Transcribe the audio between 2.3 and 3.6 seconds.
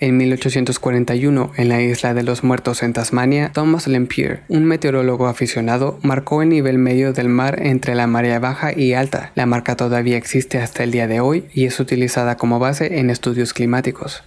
Muertos en Tasmania,